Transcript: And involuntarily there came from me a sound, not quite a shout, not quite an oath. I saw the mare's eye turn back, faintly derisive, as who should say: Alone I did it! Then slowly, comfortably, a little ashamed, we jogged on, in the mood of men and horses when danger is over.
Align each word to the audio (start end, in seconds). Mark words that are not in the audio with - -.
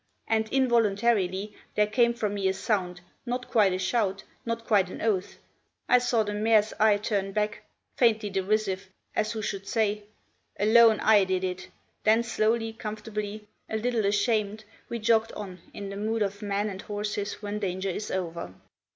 And 0.27 0.49
involuntarily 0.49 1.55
there 1.75 1.85
came 1.85 2.15
from 2.15 2.33
me 2.33 2.47
a 2.47 2.55
sound, 2.55 3.01
not 3.23 3.51
quite 3.51 3.71
a 3.71 3.77
shout, 3.77 4.23
not 4.47 4.65
quite 4.65 4.89
an 4.89 4.99
oath. 4.99 5.37
I 5.87 5.99
saw 5.99 6.23
the 6.23 6.33
mare's 6.33 6.73
eye 6.79 6.97
turn 6.97 7.33
back, 7.33 7.61
faintly 7.97 8.31
derisive, 8.31 8.89
as 9.15 9.33
who 9.33 9.43
should 9.43 9.67
say: 9.67 10.05
Alone 10.59 10.99
I 11.01 11.23
did 11.23 11.43
it! 11.43 11.67
Then 12.03 12.23
slowly, 12.23 12.73
comfortably, 12.73 13.47
a 13.69 13.77
little 13.77 14.05
ashamed, 14.07 14.63
we 14.89 14.97
jogged 14.97 15.33
on, 15.33 15.59
in 15.71 15.89
the 15.91 15.97
mood 15.97 16.23
of 16.23 16.41
men 16.41 16.67
and 16.67 16.81
horses 16.81 17.33
when 17.43 17.59
danger 17.59 17.89
is 17.91 18.09
over. 18.09 18.55